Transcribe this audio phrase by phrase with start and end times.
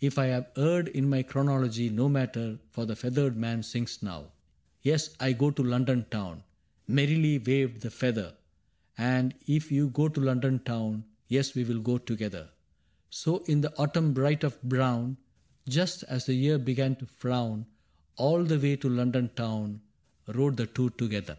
[0.00, 4.32] If I have erred in my chronology, No matter,— for the feathered man sings now:
[4.84, 6.42] Tes^ I go to London Town'
[6.90, 8.34] {Aferrily waved the feather)^
[8.72, 12.50] * And if you go to London Town^ TeSj we *ll go together,
[12.84, 15.16] * So in the autumn bright and brown,
[15.72, 17.66] fust as the year began tofrown^
[18.16, 19.80] All the way to London Town
[20.26, 21.38] Rode the two together.